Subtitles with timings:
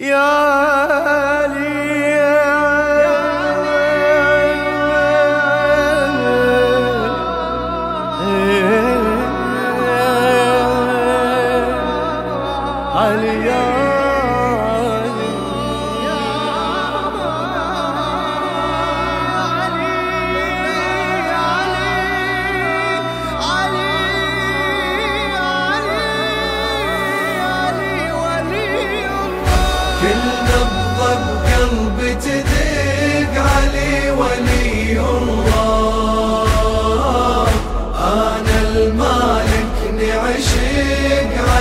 [0.00, 0.40] يا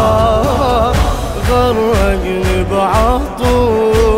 [1.49, 4.17] غرقني بعطوف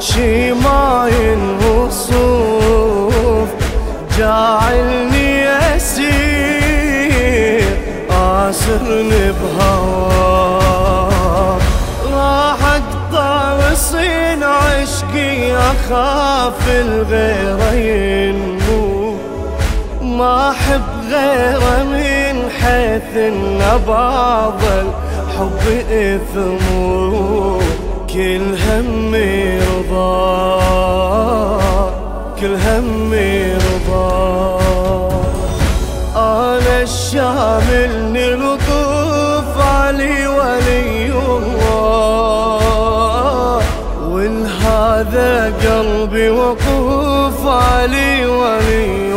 [0.00, 2.24] شي ما ينوصف
[4.18, 6.84] جاعلني أسير
[8.10, 10.34] آسرني بهواك
[12.12, 19.16] راح أقطع وصين عشقي أخاف الغير ينمو
[20.02, 23.12] ما أحب غيره من حيث
[23.88, 27.58] بعض الحب إثمه.
[28.14, 30.60] كل همي رضا
[32.40, 34.58] كل همي رضا.
[36.16, 37.92] أنا الشامل
[38.40, 42.14] لطوف علي ولي الله.
[44.08, 49.13] ولهذا قلبي وقوف علي ولي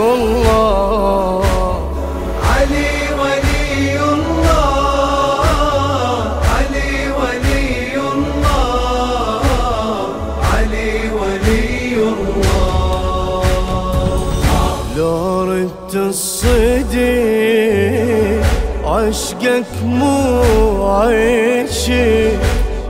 [20.84, 22.30] عيشي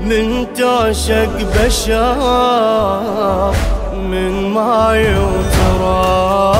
[0.02, 3.54] من تعشق بشر
[3.96, 6.58] من ماي وتراب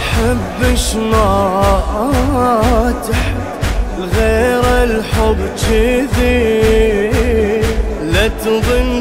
[0.00, 3.36] حبش ما تحب
[4.16, 7.10] غير الحب كذي؟
[8.12, 8.95] لا تظن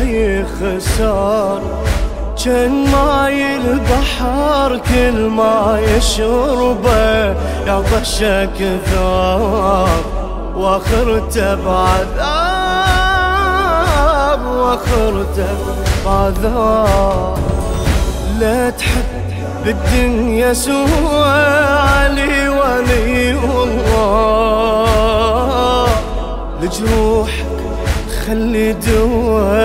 [0.00, 1.60] بمحبته يخسر
[2.44, 7.34] كان ماي البحر كل ما يشربه
[7.66, 10.00] يعطشك كثار
[10.56, 12.40] واخرته بعذاب
[14.46, 15.56] واخرته
[16.06, 17.38] بعذاب.
[18.38, 19.04] لا تحب
[19.64, 21.24] بالدنيا سوى
[21.78, 24.00] علي ولي الله
[26.62, 27.46] لجروحك
[28.26, 29.59] خلي دوا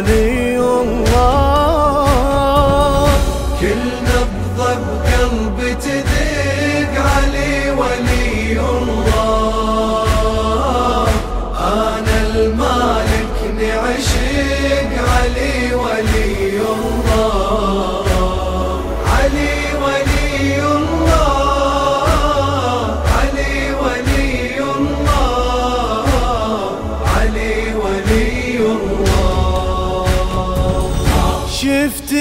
[0.00, 0.39] علي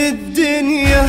[0.09, 1.05] الدنيا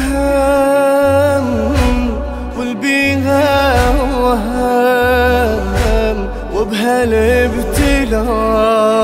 [1.36, 2.10] هم
[2.58, 3.90] والبيها
[4.20, 6.19] وهم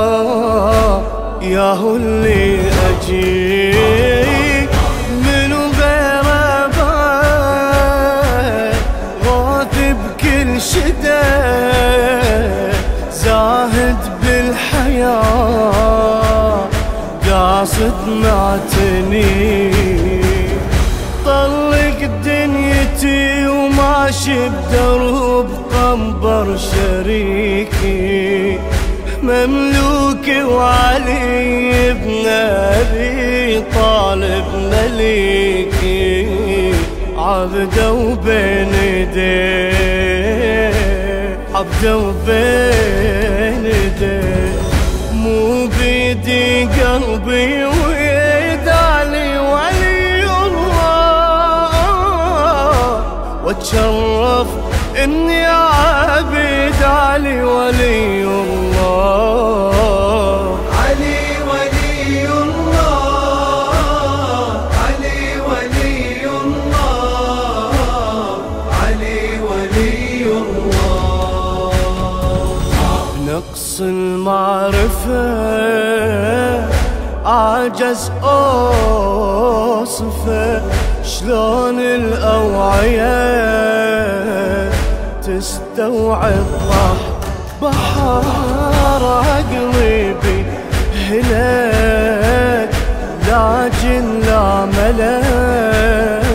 [0.06, 1.03] وبهالابتلاء
[1.43, 3.56] ياهو اللي اجيك
[17.37, 19.71] قاصد معتني
[21.25, 28.59] طلق دنيتي وماشي بدروب قنبر شريكي.
[29.23, 36.27] مملوك وعلي بن أبي طالب مليكي.
[37.19, 40.73] عبده وبين يديه
[41.55, 43.25] عبده وبين
[53.75, 54.47] واتشرف
[55.05, 59.69] إني عبد علي ولي الله.
[60.79, 63.71] علي ولي الله.
[64.87, 67.71] علي ولي الله.
[68.83, 71.73] علي ولي الله.
[73.27, 75.27] نقص المعرفة
[77.27, 79.97] عجز أوصفه.
[81.21, 83.17] شلون الأوعية
[85.23, 87.01] تستوعب راح
[87.63, 88.23] بحر
[89.51, 90.45] قلبي
[91.09, 92.75] هلك
[93.29, 96.25] لكن لا ملك.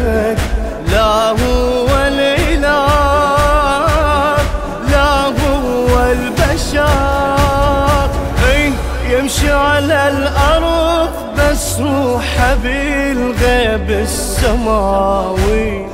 [14.51, 15.85] السماوي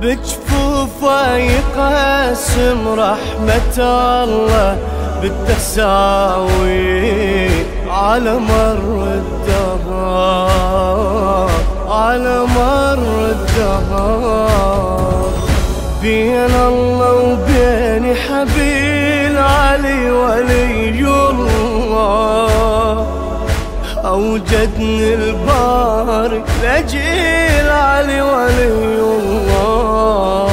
[0.00, 4.78] بجفوفه يقسم رحمة الله
[5.22, 6.70] بالتساوي
[7.88, 10.50] على مر الدهر
[11.88, 15.02] على مر الدهر.
[16.02, 16.54] بين
[24.52, 30.51] مجدني البارك لجيل علي ولي الله.